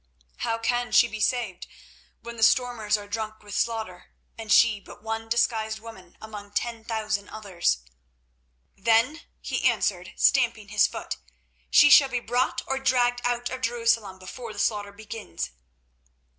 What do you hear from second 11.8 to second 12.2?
shall be